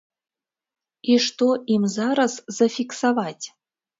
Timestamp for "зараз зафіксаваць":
1.97-3.45